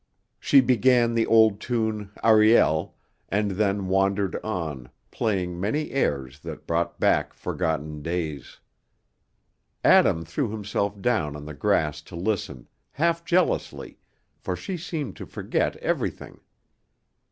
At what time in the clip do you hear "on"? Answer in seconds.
4.43-4.89, 11.35-11.45